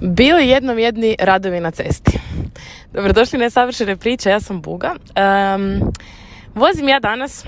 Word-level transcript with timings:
Bili 0.00 0.48
jednom 0.48 0.78
jedni 0.78 1.16
radovi 1.20 1.60
na 1.60 1.70
cesti. 1.70 2.18
Dobrodošli 2.92 3.38
na 3.38 3.50
savršene 3.50 3.96
priče, 3.96 4.30
ja 4.30 4.40
sam 4.40 4.62
Buga. 4.62 4.94
Um, 4.94 5.92
vozim 6.54 6.88
ja 6.88 7.00
danas, 7.00 7.44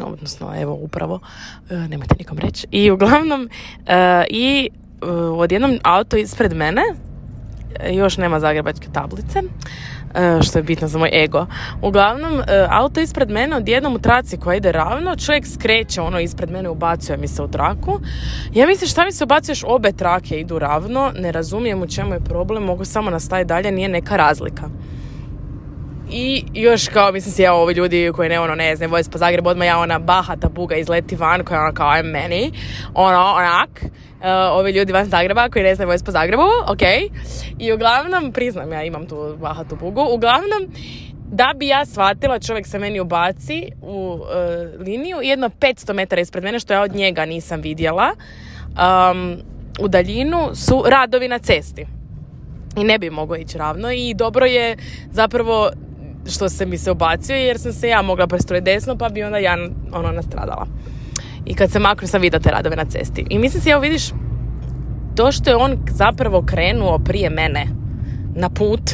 odnosno 0.00 0.52
evo 0.60 0.74
upravo, 0.74 1.14
uh, 1.14 1.78
nemojte 1.88 2.14
nikom 2.18 2.38
reći, 2.38 2.66
i 2.70 2.90
uglavnom, 2.90 3.42
uh, 3.42 3.86
i 4.30 4.70
uh, 5.02 5.38
odjednom 5.38 5.78
auto 5.82 6.16
ispred 6.16 6.56
mene, 6.56 6.82
još 7.90 8.16
nema 8.16 8.40
zagrebačke 8.40 8.88
tablice, 8.92 9.38
E, 9.38 9.97
što 10.42 10.58
je 10.58 10.62
bitno 10.62 10.88
za 10.88 10.98
moj 10.98 11.24
ego. 11.24 11.46
Uglavnom, 11.82 12.40
e, 12.40 12.66
auto 12.70 13.00
ispred 13.00 13.30
mene 13.30 13.56
odjednom 13.56 13.94
u 13.94 13.98
traci 13.98 14.36
koja 14.36 14.56
ide 14.56 14.72
ravno, 14.72 15.16
čovjek 15.16 15.46
skreće 15.46 16.00
ono 16.00 16.20
ispred 16.20 16.50
mene, 16.50 16.68
ubacuje 16.68 17.16
mi 17.16 17.28
se 17.28 17.42
u 17.42 17.48
traku. 17.48 18.00
Ja 18.54 18.66
mislim 18.66 18.88
šta 18.88 19.04
mi 19.04 19.12
se 19.12 19.24
ubacuješ, 19.24 19.64
obe 19.66 19.92
trake 19.92 20.40
idu 20.40 20.58
ravno, 20.58 21.12
ne 21.18 21.32
razumijem 21.32 21.82
u 21.82 21.86
čemu 21.86 22.14
je 22.14 22.20
problem, 22.20 22.62
mogu 22.62 22.84
samo 22.84 23.10
nastaviti 23.10 23.48
dalje, 23.48 23.72
nije 23.72 23.88
neka 23.88 24.16
razlika. 24.16 24.68
I 26.10 26.44
još 26.54 26.88
kao, 26.88 27.12
mislim 27.12 27.32
si 27.32 27.42
ja 27.42 27.54
ovi 27.54 27.74
ljudi 27.74 28.12
koji 28.14 28.28
ne 28.28 28.40
ono 28.40 28.54
ne 28.54 28.76
znam, 28.76 28.90
voze 28.90 29.10
po 29.10 29.18
Zagrebu, 29.18 29.48
odmah 29.48 29.66
ja 29.66 29.78
ona 29.78 29.98
bahata 29.98 30.48
buga 30.48 30.76
izleti 30.76 31.16
van 31.16 31.44
koja 31.44 31.60
ona 31.60 31.72
kao 31.72 31.90
I'm 31.90 32.10
meni, 32.12 32.52
ono 32.94 33.18
onak, 33.18 33.70
uh, 33.82 34.26
ovi 34.52 34.72
ljudi 34.72 34.92
van 34.92 35.06
Zagreba 35.06 35.48
koji 35.48 35.62
ne 35.62 35.74
znaju 35.74 35.90
voze 35.90 36.04
po 36.04 36.10
Zagrebu, 36.10 36.42
ok. 36.66 36.82
I 37.58 37.72
uglavnom, 37.72 38.32
priznam 38.32 38.72
ja 38.72 38.82
imam 38.82 39.06
tu 39.06 39.36
bahatu 39.40 39.76
bugu, 39.76 40.06
uglavnom, 40.10 40.68
da 41.32 41.52
bi 41.56 41.66
ja 41.66 41.86
shvatila, 41.86 42.38
čovjek 42.38 42.66
se 42.66 42.78
meni 42.78 43.00
ubaci 43.00 43.68
u 43.82 44.12
uh, 44.12 44.86
liniju 44.86 45.18
jedno 45.22 45.48
500 45.48 45.92
metara 45.92 46.20
ispred 46.20 46.44
mene, 46.44 46.60
što 46.60 46.72
ja 46.72 46.82
od 46.82 46.94
njega 46.94 47.24
nisam 47.24 47.60
vidjela, 47.60 48.10
um, 48.68 49.36
u 49.80 49.88
daljinu 49.88 50.54
su 50.54 50.84
radovi 50.86 51.28
na 51.28 51.38
cesti. 51.38 51.86
I 52.76 52.84
ne 52.84 52.98
bi 52.98 53.10
moglo 53.10 53.36
ići 53.36 53.58
ravno 53.58 53.92
i 53.92 54.14
dobro 54.14 54.46
je 54.46 54.76
zapravo 55.10 55.70
što 56.30 56.48
se 56.48 56.66
mi 56.66 56.78
se 56.78 56.90
obacio 56.90 57.36
jer 57.36 57.58
sam 57.58 57.72
se 57.72 57.88
ja 57.88 58.02
mogla 58.02 58.26
prestrojiti 58.26 58.64
desno 58.64 58.96
pa 58.96 59.08
bi 59.08 59.22
onda 59.22 59.38
ja 59.38 59.56
ono 59.92 60.12
nastradala. 60.12 60.66
I 61.46 61.54
kad 61.54 61.70
se 61.70 61.78
maknu 61.78 62.08
sam 62.08 62.20
vidio 62.20 62.40
te 62.40 62.50
radove 62.50 62.76
na 62.76 62.84
cesti. 62.84 63.26
I 63.30 63.38
mislim 63.38 63.62
si, 63.62 63.70
evo 63.70 63.80
vidiš, 63.80 64.10
to 65.16 65.32
što 65.32 65.50
je 65.50 65.56
on 65.56 65.78
zapravo 65.90 66.42
krenuo 66.42 66.98
prije 66.98 67.30
mene 67.30 67.66
na 68.34 68.50
put, 68.50 68.90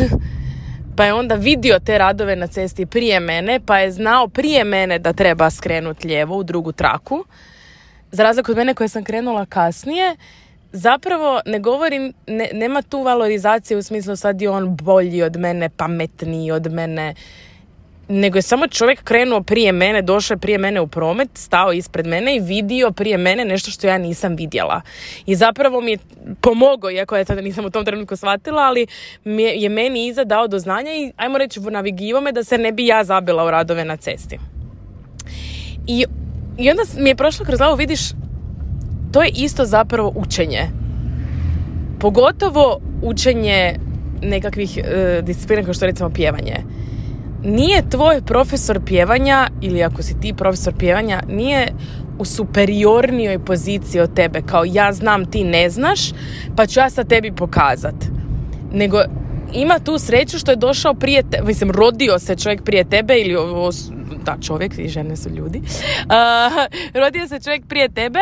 pa 0.96 1.04
je 1.04 1.12
onda 1.12 1.34
vidio 1.34 1.78
te 1.78 1.98
radove 1.98 2.36
na 2.36 2.46
cesti 2.46 2.86
prije 2.86 3.20
mene, 3.20 3.60
pa 3.66 3.78
je 3.78 3.92
znao 3.92 4.28
prije 4.28 4.64
mene 4.64 4.98
da 4.98 5.12
treba 5.12 5.50
skrenuti 5.50 6.08
lijevo 6.08 6.36
u 6.36 6.42
drugu 6.42 6.72
traku, 6.72 7.24
za 8.10 8.22
razliku 8.22 8.52
od 8.52 8.56
mene 8.56 8.74
koja 8.74 8.88
sam 8.88 9.04
krenula 9.04 9.46
kasnije, 9.46 10.16
zapravo 10.74 11.40
ne 11.46 11.58
govorim, 11.58 12.12
ne, 12.26 12.50
nema 12.52 12.82
tu 12.82 13.02
valorizacije 13.02 13.78
u 13.78 13.82
smislu 13.82 14.16
sad 14.16 14.42
je 14.42 14.50
on 14.50 14.76
bolji 14.76 15.22
od 15.22 15.36
mene, 15.36 15.68
pametniji 15.68 16.50
od 16.50 16.72
mene, 16.72 17.14
nego 18.08 18.38
je 18.38 18.42
samo 18.42 18.66
čovjek 18.66 19.02
krenuo 19.04 19.42
prije 19.42 19.72
mene, 19.72 20.02
došao 20.02 20.34
je 20.34 20.38
prije 20.38 20.58
mene 20.58 20.80
u 20.80 20.86
promet, 20.86 21.28
stao 21.34 21.72
ispred 21.72 22.06
mene 22.06 22.36
i 22.36 22.40
vidio 22.40 22.90
prije 22.90 23.18
mene 23.18 23.44
nešto 23.44 23.70
što 23.70 23.86
ja 23.86 23.98
nisam 23.98 24.36
vidjela. 24.36 24.80
I 25.26 25.34
zapravo 25.34 25.80
mi 25.80 25.90
je 25.90 25.98
pomogao, 26.40 26.90
iako 26.90 27.16
ja 27.16 27.24
tada 27.24 27.40
nisam 27.40 27.64
u 27.64 27.70
tom 27.70 27.84
trenutku 27.84 28.16
shvatila, 28.16 28.62
ali 28.62 28.86
je 29.54 29.68
meni 29.68 30.06
iza 30.06 30.24
dao 30.24 30.48
do 30.48 30.58
znanja 30.58 30.94
i 30.94 31.12
ajmo 31.16 31.38
reći 31.38 31.60
navigivo 31.60 32.20
me 32.20 32.32
da 32.32 32.44
se 32.44 32.58
ne 32.58 32.72
bi 32.72 32.86
ja 32.86 33.04
zabila 33.04 33.44
u 33.44 33.50
radove 33.50 33.84
na 33.84 33.96
cesti. 33.96 34.38
I, 35.86 36.04
i 36.58 36.70
onda 36.70 36.82
mi 36.96 37.10
je 37.10 37.16
prošlo 37.16 37.44
kroz 37.44 37.58
glavu, 37.58 37.76
vidiš, 37.76 38.00
to 39.14 39.22
je 39.22 39.30
isto 39.34 39.64
zapravo 39.64 40.12
učenje. 40.16 40.68
Pogotovo 42.00 42.80
učenje 43.02 43.74
nekakvih 44.22 44.78
e, 44.78 45.22
disciplina 45.22 45.62
kao 45.62 45.74
što 45.74 45.86
recimo 45.86 46.10
pjevanje. 46.10 46.56
Nije 47.44 47.90
tvoj 47.90 48.20
profesor 48.26 48.80
pjevanja 48.86 49.48
ili 49.60 49.82
ako 49.82 50.02
si 50.02 50.20
ti 50.20 50.34
profesor 50.36 50.74
pjevanja, 50.78 51.22
nije 51.28 51.68
u 52.18 52.24
superiornijoj 52.24 53.38
poziciji 53.38 54.00
od 54.00 54.14
tebe, 54.14 54.42
kao 54.46 54.64
ja 54.66 54.92
znam, 54.92 55.30
ti 55.30 55.44
ne 55.44 55.70
znaš, 55.70 56.00
pa 56.56 56.66
ću 56.66 56.80
ja 56.80 56.90
sad 56.90 57.08
tebi 57.08 57.32
pokazat. 57.32 57.94
Nego 58.72 58.98
ima 59.52 59.78
tu 59.78 59.98
sreću 59.98 60.38
što 60.38 60.50
je 60.50 60.56
došao 60.56 60.94
prije 60.94 61.22
tebe, 61.22 61.46
mislim, 61.46 61.70
rodio 61.70 62.18
se 62.18 62.36
čovjek 62.36 62.62
prije 62.62 62.84
tebe 62.84 63.18
ili 63.18 63.36
da, 64.22 64.36
čovjek 64.46 64.78
i 64.78 64.88
žene 64.88 65.16
su 65.16 65.28
ljudi. 65.30 65.58
Uh, 65.58 66.94
rodio 67.02 67.28
se 67.28 67.40
čovjek 67.40 67.66
prije 67.66 67.88
tebe 67.88 68.20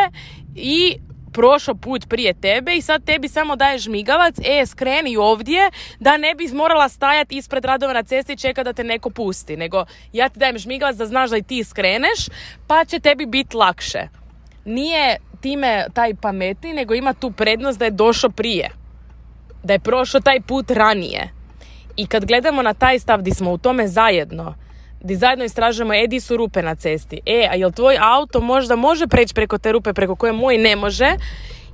i 0.54 0.96
prošao 1.32 1.74
put 1.74 2.08
prije 2.08 2.34
tebe 2.34 2.76
i 2.76 2.82
sad 2.82 3.04
tebi 3.04 3.28
samo 3.28 3.56
daješ 3.56 3.82
žmigavac, 3.82 4.34
e, 4.44 4.66
skreni 4.66 5.16
ovdje, 5.16 5.70
da 6.00 6.16
ne 6.16 6.34
bi 6.34 6.48
morala 6.52 6.88
stajati 6.88 7.36
ispred 7.36 7.64
radova 7.64 7.92
na 7.92 8.02
cesti 8.02 8.32
i 8.32 8.36
čeka 8.36 8.64
da 8.64 8.72
te 8.72 8.84
neko 8.84 9.10
pusti. 9.10 9.56
Nego 9.56 9.84
ja 10.12 10.28
ti 10.28 10.38
dajem 10.38 10.58
žmigavac 10.58 10.96
da 10.96 11.06
znaš 11.06 11.30
da 11.30 11.36
i 11.36 11.42
ti 11.42 11.64
skreneš, 11.64 12.28
pa 12.66 12.84
će 12.84 13.00
tebi 13.00 13.26
biti 13.26 13.56
lakše. 13.56 14.08
Nije 14.64 15.16
time 15.40 15.86
taj 15.94 16.14
pametni, 16.14 16.72
nego 16.72 16.94
ima 16.94 17.14
tu 17.14 17.30
prednost 17.30 17.78
da 17.78 17.84
je 17.84 17.90
došao 17.90 18.30
prije. 18.30 18.70
Da 19.62 19.72
je 19.72 19.78
prošao 19.78 20.20
taj 20.20 20.40
put 20.40 20.70
ranije. 20.70 21.30
I 21.96 22.06
kad 22.06 22.24
gledamo 22.24 22.62
na 22.62 22.74
taj 22.74 22.98
stav 22.98 23.22
di 23.22 23.30
smo 23.30 23.52
u 23.52 23.58
tome 23.58 23.88
zajedno, 23.88 24.54
di 25.04 25.16
zajedno 25.16 25.44
istražujemo, 25.44 25.94
e, 25.94 26.20
su 26.20 26.36
rupe 26.36 26.62
na 26.62 26.74
cesti. 26.74 27.20
E, 27.26 27.48
a 27.50 27.54
jel 27.54 27.72
tvoj 27.72 27.96
auto 28.00 28.40
možda 28.40 28.76
može 28.76 29.06
preći 29.06 29.34
preko 29.34 29.58
te 29.58 29.72
rupe 29.72 29.92
preko 29.92 30.16
koje 30.16 30.32
moj 30.32 30.58
ne 30.58 30.76
može, 30.76 31.16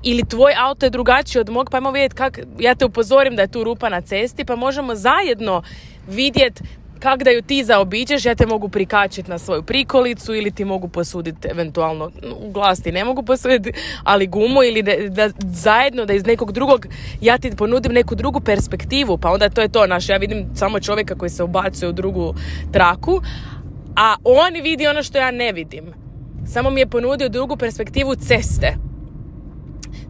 ili 0.03 0.29
tvoj 0.29 0.53
auto 0.59 0.87
je 0.87 0.91
drugačiji 0.91 1.41
od 1.41 1.51
mog, 1.51 1.69
pa 1.71 1.77
ajmo 1.77 1.91
vidjeti 1.91 2.15
kak, 2.15 2.39
ja 2.59 2.75
te 2.75 2.85
upozorim 2.85 3.37
da 3.37 3.43
je 3.43 3.51
tu 3.51 3.65
rupa 3.65 3.89
na 3.89 4.01
cesti, 4.01 4.45
pa 4.45 4.57
možemo 4.57 4.95
zajedno 4.95 5.63
vidjeti 6.09 6.63
kak 6.99 7.23
da 7.23 7.31
ju 7.31 7.43
ti 7.43 7.65
zaobiđeš, 7.65 8.25
ja 8.25 8.35
te 8.35 8.47
mogu 8.47 8.69
prikačiti 8.69 9.31
na 9.31 9.39
svoju 9.39 9.63
prikolicu 9.63 10.35
ili 10.35 10.51
ti 10.51 10.65
mogu 10.65 10.89
posuditi 10.89 11.49
eventualno 11.49 12.11
u 12.41 12.51
glasti 12.51 12.93
ne 12.93 13.05
mogu 13.05 13.23
posuditi, 13.23 13.73
ali 14.05 14.27
gumu 14.27 14.63
ili 14.63 14.83
da, 14.83 14.93
da, 15.09 15.31
zajedno 15.51 16.05
da 16.05 16.13
iz 16.13 16.27
nekog 16.27 16.53
drugog 16.53 16.87
ja 17.21 17.39
ti 17.39 17.51
ponudim 17.57 17.93
neku 17.93 18.15
drugu 18.15 18.41
perspektivu, 18.41 19.19
pa 19.19 19.31
onda 19.31 19.49
to 19.49 19.61
je 19.61 19.69
to, 19.69 19.87
naš, 19.87 20.09
ja 20.09 20.17
vidim 20.17 20.47
samo 20.55 20.81
čovjeka 20.81 21.15
koji 21.15 21.31
se 21.31 21.43
ubacuje 21.43 21.89
u 21.89 21.93
drugu 21.93 22.35
traku, 22.73 23.21
a 23.97 24.15
on 24.25 24.63
vidi 24.63 24.87
ono 24.87 25.03
što 25.03 25.19
ja 25.19 25.31
ne 25.31 25.53
vidim. 25.53 25.85
Samo 26.47 26.71
mi 26.71 26.81
je 26.81 26.87
ponudio 26.87 27.29
drugu 27.29 27.57
perspektivu 27.57 28.15
ceste. 28.15 28.77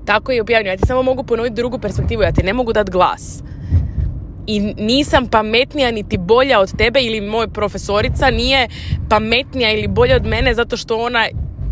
Tako 0.05 0.33
je 0.33 0.41
objavljeno. 0.41 0.71
Ja 0.71 0.77
ti 0.77 0.87
samo 0.87 1.03
mogu 1.03 1.23
ponuditi 1.23 1.55
drugu 1.55 1.79
perspektivu, 1.79 2.23
ja 2.23 2.33
ti 2.33 2.43
ne 2.43 2.53
mogu 2.53 2.73
dati 2.73 2.91
glas 2.91 3.43
i 4.49 4.61
nisam 4.61 5.27
pametnija 5.27 5.91
niti 5.91 6.19
bolja 6.19 6.61
od 6.61 6.77
tebe 6.77 7.01
ili 7.01 7.21
moj 7.21 7.49
profesorica 7.49 8.31
nije 8.31 8.69
pametnija 9.09 9.73
ili 9.73 9.89
bolja 9.89 10.17
od 10.17 10.27
mene 10.27 10.55
zato 10.55 10.77
što 10.77 10.99
ona 10.99 11.25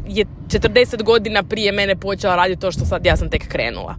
je 0.09 0.25
40 0.49 1.03
godina 1.03 1.43
prije 1.43 1.73
mene 1.73 1.97
počela 1.97 2.37
raditi 2.37 2.61
to 2.61 2.73
što 2.73 2.85
sad 2.85 3.07
ja 3.07 3.17
sam 3.17 3.31
tek 3.31 3.49
krenula. 3.49 3.97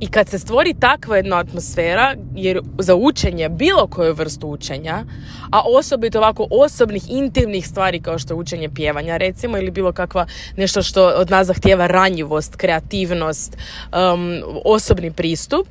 I 0.00 0.06
kad 0.06 0.28
se 0.28 0.38
stvori 0.38 0.74
takva 0.80 1.16
jedna 1.16 1.38
atmosfera, 1.38 2.14
jer 2.34 2.60
za 2.78 2.94
učenje, 2.94 3.48
bilo 3.48 3.86
koju 3.86 4.14
vrstu 4.14 4.48
učenja, 4.48 5.04
a 5.50 5.62
osobito 5.78 6.18
ovako 6.18 6.46
osobnih, 6.50 7.02
intimnih 7.10 7.66
stvari 7.66 8.00
kao 8.00 8.18
što 8.18 8.34
je 8.34 8.38
učenje 8.38 8.68
pjevanja 8.74 9.16
recimo, 9.16 9.58
ili 9.58 9.70
bilo 9.70 9.92
kakva 9.92 10.26
nešto 10.56 10.82
što 10.82 11.06
od 11.06 11.30
nas 11.30 11.46
zahtjeva 11.46 11.86
ranjivost, 11.86 12.56
kreativnost, 12.56 13.56
um, 13.56 14.42
osobni 14.64 15.12
pristup, 15.12 15.66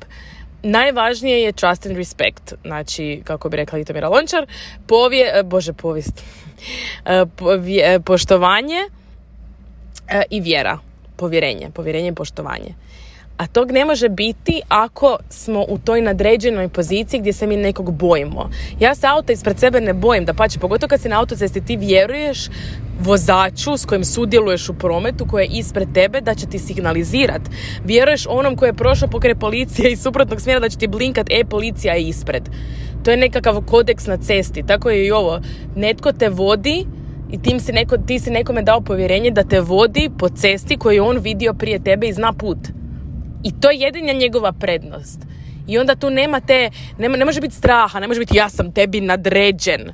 najvažnije 0.62 1.42
je 1.42 1.52
trust 1.52 1.86
and 1.86 1.96
respect. 1.96 2.54
Znači, 2.64 3.22
kako 3.24 3.48
bi 3.48 3.56
rekla 3.56 3.78
Itomira 3.78 4.08
Lončar, 4.08 4.46
povije, 4.86 5.32
e, 5.34 5.42
bože, 5.42 5.72
povijest, 5.72 6.22
e, 7.04 7.24
e, 7.84 8.00
poštovanje 8.00 8.80
i 10.30 10.40
vjera. 10.40 10.78
Povjerenje, 11.16 11.70
povjerenje 11.74 12.08
i 12.08 12.14
poštovanje. 12.14 12.74
A 13.40 13.46
tog 13.46 13.72
ne 13.72 13.84
može 13.84 14.08
biti 14.08 14.62
ako 14.68 15.18
smo 15.28 15.64
u 15.68 15.78
toj 15.78 16.00
nadređenoj 16.00 16.68
poziciji 16.68 17.20
gdje 17.20 17.32
se 17.32 17.46
mi 17.46 17.56
nekog 17.56 17.92
bojimo. 17.92 18.50
Ja 18.80 18.94
se 18.94 19.06
auta 19.06 19.32
ispred 19.32 19.58
sebe 19.58 19.80
ne 19.80 19.92
bojim, 19.92 20.24
da 20.24 20.34
pače, 20.34 20.58
pogotovo 20.58 20.88
kad 20.88 21.00
si 21.00 21.08
na 21.08 21.18
autocesti 21.18 21.60
ti 21.60 21.76
vjeruješ 21.76 22.48
vozaču 23.00 23.76
s 23.76 23.84
kojim 23.84 24.04
sudjeluješ 24.04 24.68
u 24.68 24.74
prometu 24.74 25.26
koji 25.26 25.44
je 25.44 25.58
ispred 25.58 25.88
tebe 25.94 26.20
da 26.20 26.34
će 26.34 26.46
ti 26.46 26.58
signalizirat. 26.58 27.42
Vjeruješ 27.84 28.26
onom 28.28 28.56
koji 28.56 28.68
je 28.68 28.74
prošao 28.74 29.08
pokraj 29.08 29.34
policije 29.34 29.92
iz 29.92 30.02
suprotnog 30.02 30.40
smjera 30.40 30.60
da 30.60 30.68
će 30.68 30.78
ti 30.78 30.86
blinkat 30.86 31.26
e 31.30 31.44
policija 31.44 31.94
je 31.94 32.02
ispred. 32.02 32.42
To 33.04 33.10
je 33.10 33.16
nekakav 33.16 33.60
kodeks 33.66 34.06
na 34.06 34.16
cesti. 34.16 34.62
Tako 34.66 34.90
je 34.90 35.06
i 35.06 35.10
ovo. 35.10 35.40
Netko 35.76 36.12
te 36.12 36.28
vodi 36.28 36.86
i 37.32 37.42
tim 37.42 37.60
si 37.60 37.72
neko, 37.72 37.96
ti 37.98 38.18
si 38.18 38.30
nekome 38.30 38.62
dao 38.62 38.80
povjerenje 38.80 39.30
da 39.30 39.44
te 39.44 39.60
vodi 39.60 40.10
po 40.18 40.28
cesti 40.28 40.76
koju 40.76 40.94
je 40.94 41.02
on 41.02 41.18
vidio 41.18 41.54
prije 41.54 41.78
tebe 41.78 42.08
i 42.08 42.12
zna 42.12 42.32
put. 42.32 42.58
I 43.42 43.52
to 43.60 43.70
je 43.70 43.78
jedina 43.78 44.12
njegova 44.12 44.52
prednost. 44.52 45.20
I 45.66 45.78
onda 45.78 45.94
tu 45.94 46.10
nema 46.10 46.40
te, 46.40 46.70
nema, 46.98 47.16
ne 47.16 47.24
može 47.24 47.40
biti 47.40 47.54
straha, 47.54 48.00
ne 48.00 48.08
može 48.08 48.20
biti 48.20 48.36
ja 48.36 48.48
sam 48.48 48.72
tebi 48.72 49.00
nadređen. 49.00 49.92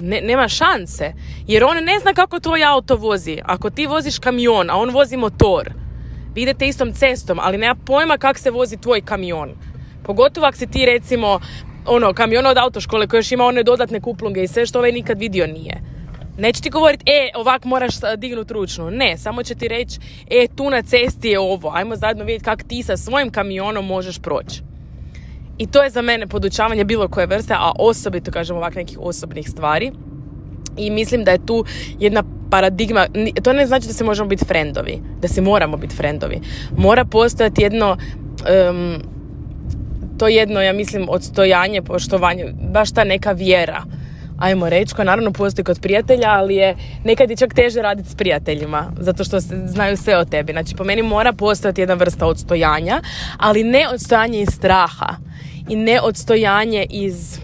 Ne, 0.00 0.20
nema 0.20 0.48
šanse. 0.48 1.12
Jer 1.46 1.64
on 1.64 1.84
ne 1.84 1.98
zna 1.98 2.14
kako 2.14 2.40
tvoj 2.40 2.64
auto 2.64 2.96
vozi. 2.96 3.38
Ako 3.44 3.70
ti 3.70 3.86
voziš 3.86 4.18
kamion, 4.18 4.70
a 4.70 4.76
on 4.76 4.90
vozi 4.90 5.16
motor, 5.16 5.72
Vi 6.36 6.42
idete 6.42 6.68
istom 6.68 6.92
cestom, 6.92 7.38
ali 7.42 7.58
nema 7.58 7.74
pojma 7.74 8.18
kak 8.18 8.38
se 8.38 8.50
vozi 8.50 8.76
tvoj 8.76 9.00
kamion. 9.00 9.54
Pogotovo 10.02 10.46
ako 10.46 10.56
si 10.56 10.66
ti 10.66 10.86
recimo 10.86 11.40
ono, 11.86 12.12
kamion 12.12 12.46
od 12.46 12.58
autoškole 12.58 13.06
koji 13.06 13.18
još 13.18 13.32
ima 13.32 13.44
one 13.44 13.62
dodatne 13.62 14.00
kuplunge 14.00 14.42
i 14.42 14.48
sve 14.48 14.66
što 14.66 14.78
ovaj 14.78 14.92
nikad 14.92 15.18
vidio 15.18 15.46
nije. 15.46 15.80
Neće 16.38 16.62
ti 16.62 16.70
govoriti, 16.70 17.04
e, 17.06 17.30
ovak 17.34 17.64
moraš 17.64 17.94
dignuti 18.16 18.52
ručnu. 18.52 18.90
Ne, 18.90 19.16
samo 19.18 19.42
će 19.42 19.54
ti 19.54 19.68
reći, 19.68 20.00
e, 20.30 20.46
tu 20.56 20.70
na 20.70 20.82
cesti 20.82 21.28
je 21.28 21.38
ovo. 21.38 21.70
Ajmo 21.74 21.96
zajedno 21.96 22.24
vidjeti 22.24 22.44
kako 22.44 22.62
ti 22.62 22.82
sa 22.82 22.96
svojim 22.96 23.30
kamionom 23.30 23.86
možeš 23.86 24.18
proći. 24.18 24.62
I 25.58 25.66
to 25.66 25.82
je 25.82 25.90
za 25.90 26.02
mene 26.02 26.26
podučavanje 26.26 26.84
bilo 26.84 27.08
koje 27.08 27.26
vrste, 27.26 27.54
a 27.54 27.72
osobito, 27.78 28.30
kažem, 28.30 28.56
ovak 28.56 28.74
nekih 28.74 28.98
osobnih 29.00 29.50
stvari. 29.50 29.92
I 30.76 30.90
mislim 30.90 31.24
da 31.24 31.30
je 31.30 31.46
tu 31.46 31.64
jedna 31.98 32.22
paradigma, 32.50 33.06
to 33.42 33.52
ne 33.52 33.66
znači 33.66 33.86
da 33.86 33.92
se 33.92 34.04
možemo 34.04 34.28
biti 34.28 34.44
frendovi, 34.44 35.02
da 35.20 35.28
se 35.28 35.40
moramo 35.40 35.76
biti 35.76 35.96
frendovi. 35.96 36.40
Mora 36.76 37.04
postojati 37.04 37.62
jedno, 37.62 37.96
to 40.18 40.28
jedno, 40.28 40.62
ja 40.62 40.72
mislim, 40.72 41.06
odstojanje, 41.08 41.82
poštovanje, 41.82 42.52
baš 42.72 42.92
ta 42.92 43.04
neka 43.04 43.32
vjera 43.32 43.82
ajmo 44.38 44.68
reći, 44.68 44.94
koja 44.94 45.04
naravno 45.04 45.32
postoji 45.32 45.64
kod 45.64 45.80
prijatelja, 45.80 46.28
ali 46.28 46.54
je 46.54 46.76
nekad 47.04 47.30
je 47.30 47.36
čak 47.36 47.54
teže 47.54 47.82
raditi 47.82 48.10
s 48.10 48.14
prijateljima, 48.14 48.92
zato 48.98 49.24
što 49.24 49.40
se, 49.40 49.62
znaju 49.66 49.96
sve 49.96 50.18
o 50.18 50.24
tebi. 50.24 50.52
Znači, 50.52 50.74
po 50.74 50.84
meni 50.84 51.02
mora 51.02 51.32
postojati 51.32 51.80
jedna 51.80 51.94
vrsta 51.94 52.26
odstojanja, 52.26 53.00
ali 53.38 53.64
ne 53.64 53.88
odstojanje 53.88 54.40
iz 54.40 54.48
straha 54.48 55.16
i 55.68 55.76
ne 55.76 56.00
odstojanje 56.00 56.86
iz 56.90 57.38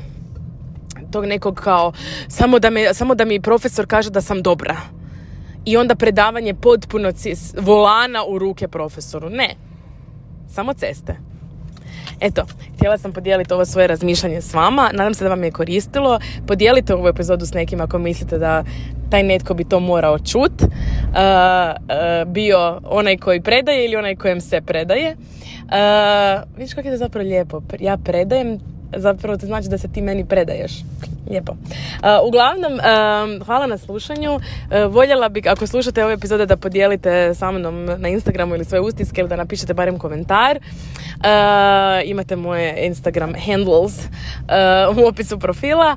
tog 1.10 1.26
nekog 1.26 1.54
kao 1.54 1.92
samo 2.28 2.58
da, 2.58 2.70
me, 2.70 2.94
samo 2.94 3.14
da 3.14 3.24
mi 3.24 3.40
profesor 3.40 3.86
kaže 3.86 4.10
da 4.10 4.20
sam 4.20 4.42
dobra 4.42 4.76
i 5.64 5.76
onda 5.76 5.94
predavanje 5.94 6.54
potpuno 6.54 7.12
volana 7.60 8.24
u 8.24 8.38
ruke 8.38 8.68
profesoru. 8.68 9.30
Ne, 9.30 9.54
samo 10.48 10.74
ceste. 10.74 11.31
Eto, 12.20 12.42
htjela 12.76 12.98
sam 12.98 13.12
podijeliti 13.12 13.54
ovo 13.54 13.64
svoje 13.64 13.86
razmišljanje 13.86 14.40
s 14.40 14.54
vama. 14.54 14.90
Nadam 14.92 15.14
se 15.14 15.24
da 15.24 15.30
vam 15.30 15.44
je 15.44 15.50
koristilo. 15.50 16.18
Podijelite 16.46 16.94
ovu 16.94 17.08
epizodu 17.08 17.46
s 17.46 17.54
nekim 17.54 17.80
ako 17.80 17.98
mislite 17.98 18.38
da 18.38 18.64
taj 19.10 19.22
netko 19.22 19.54
bi 19.54 19.64
to 19.64 19.80
morao 19.80 20.18
čut. 20.18 20.62
Uh, 20.62 20.68
uh, 20.68 22.32
bio 22.32 22.80
onaj 22.84 23.16
koji 23.16 23.40
predaje 23.40 23.84
ili 23.84 23.96
onaj 23.96 24.16
kojem 24.16 24.40
se 24.40 24.60
predaje. 24.60 25.16
Uh, 25.62 26.42
vidiš 26.56 26.74
kako 26.74 26.88
je 26.88 26.94
to 26.94 26.98
zapravo 26.98 27.28
lijepo. 27.28 27.62
Ja 27.80 27.96
predajem, 27.96 28.58
zapravo 28.96 29.38
to 29.38 29.46
znači 29.46 29.68
da 29.68 29.78
se 29.78 29.88
ti 29.88 30.02
meni 30.02 30.24
predaješ. 30.24 30.72
Lijepo. 31.32 31.52
Uglavnom, 32.24 32.80
hvala 33.46 33.66
na 33.66 33.78
slušanju. 33.78 34.34
Uh, 34.34 34.40
voljela 34.94 35.28
bih, 35.28 35.44
ako 35.48 35.66
slušate 35.66 36.04
ove 36.04 36.14
epizode, 36.14 36.46
da 36.46 36.56
podijelite 36.56 37.34
sa 37.34 37.50
mnom 37.50 37.84
na 37.84 38.08
Instagramu 38.08 38.54
ili 38.54 38.64
svoje 38.64 38.80
ustiske 38.80 39.20
ili 39.20 39.28
da 39.28 39.36
napišete 39.36 39.74
barem 39.74 39.98
komentar. 39.98 40.58
Uh, 40.58 41.24
imate 42.04 42.36
moje 42.36 42.86
Instagram 42.86 43.32
handles 43.46 44.08
u 44.96 45.06
opisu 45.06 45.38
profila. 45.38 45.96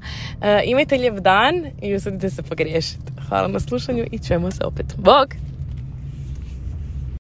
Imajte 0.65 0.97
lijep 0.97 1.15
dan 1.15 1.65
i 1.81 1.95
usudite 1.95 2.29
se 2.29 2.43
pogriješiti. 2.43 3.11
Hvala 3.29 3.47
na 3.47 3.59
slušanju 3.59 4.05
i 4.11 4.19
čujemo 4.19 4.51
se 4.51 4.65
opet. 4.65 4.85
Bog! 4.97 5.55